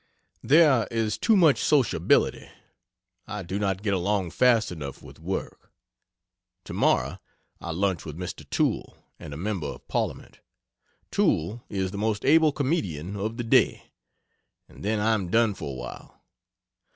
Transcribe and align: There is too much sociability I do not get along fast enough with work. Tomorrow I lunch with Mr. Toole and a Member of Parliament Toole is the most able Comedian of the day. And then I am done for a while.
There 0.41 0.87
is 0.89 1.19
too 1.19 1.37
much 1.37 1.59
sociability 1.59 2.49
I 3.27 3.43
do 3.43 3.59
not 3.59 3.83
get 3.83 3.93
along 3.93 4.31
fast 4.31 4.71
enough 4.71 5.03
with 5.03 5.19
work. 5.19 5.71
Tomorrow 6.63 7.19
I 7.59 7.69
lunch 7.69 8.03
with 8.03 8.17
Mr. 8.17 8.49
Toole 8.49 8.97
and 9.19 9.31
a 9.31 9.37
Member 9.37 9.67
of 9.67 9.87
Parliament 9.87 10.39
Toole 11.11 11.61
is 11.69 11.91
the 11.91 11.99
most 11.99 12.25
able 12.25 12.51
Comedian 12.51 13.15
of 13.15 13.37
the 13.37 13.43
day. 13.43 13.91
And 14.67 14.83
then 14.83 14.99
I 14.99 15.13
am 15.13 15.29
done 15.29 15.53
for 15.53 15.69
a 15.69 15.75
while. 15.77 16.23